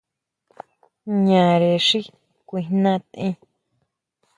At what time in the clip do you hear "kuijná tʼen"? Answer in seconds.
2.47-3.33